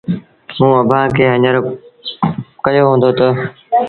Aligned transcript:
موٚنٚ 0.59 0.79
اڀآنٚ 0.81 1.13
کي 1.15 1.23
هڃر 1.33 1.55
ڪهيو 2.63 2.85
هُݩدو 2.91 3.09
تا 3.17 3.27